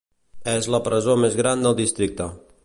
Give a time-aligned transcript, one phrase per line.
[0.53, 2.31] És la presó més gran del districte.